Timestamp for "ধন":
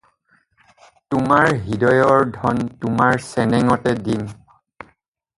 2.37-2.61